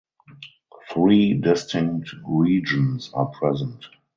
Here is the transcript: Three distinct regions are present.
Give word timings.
Three 0.91 1.35
distinct 1.35 2.09
regions 2.27 3.11
are 3.13 3.27
present. 3.27 3.85